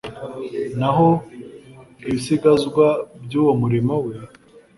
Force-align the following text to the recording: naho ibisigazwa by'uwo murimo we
naho 0.79 1.09
ibisigazwa 2.07 2.85
by'uwo 3.23 3.51
murimo 3.61 3.93
we 4.05 4.13